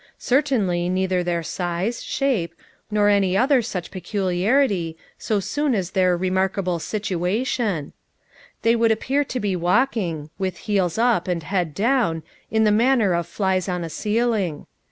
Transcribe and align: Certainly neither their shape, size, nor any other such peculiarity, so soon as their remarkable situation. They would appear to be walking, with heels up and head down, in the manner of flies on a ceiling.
Certainly 0.17 0.89
neither 0.89 1.23
their 1.23 1.43
shape, 1.43 1.45
size, 1.45 2.55
nor 2.89 3.07
any 3.07 3.37
other 3.37 3.61
such 3.61 3.91
peculiarity, 3.91 4.97
so 5.19 5.39
soon 5.39 5.75
as 5.75 5.91
their 5.91 6.17
remarkable 6.17 6.79
situation. 6.79 7.93
They 8.63 8.75
would 8.75 8.89
appear 8.91 9.23
to 9.25 9.39
be 9.39 9.55
walking, 9.55 10.31
with 10.39 10.57
heels 10.65 10.97
up 10.97 11.27
and 11.27 11.43
head 11.43 11.75
down, 11.75 12.23
in 12.49 12.63
the 12.63 12.71
manner 12.71 13.13
of 13.13 13.27
flies 13.27 13.69
on 13.69 13.83
a 13.83 13.91
ceiling. 13.91 14.65